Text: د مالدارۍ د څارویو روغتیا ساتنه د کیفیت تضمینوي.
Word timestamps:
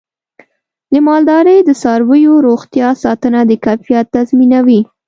د 0.93 0.95
مالدارۍ 1.07 1.59
د 1.63 1.69
څارویو 1.81 2.43
روغتیا 2.47 2.89
ساتنه 3.03 3.39
د 3.45 3.51
کیفیت 3.65 4.05
تضمینوي. 4.15 4.81